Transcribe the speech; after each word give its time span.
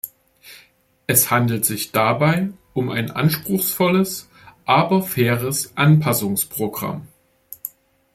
Es 1.05 1.29
handelt 1.29 1.63
sich 1.63 1.91
dabei 1.91 2.49
um 2.73 2.89
ein 2.89 3.11
anspruchsvolles, 3.11 4.31
aber 4.65 5.03
faires 5.03 5.77
Anpassungsprogramm. 5.77 7.05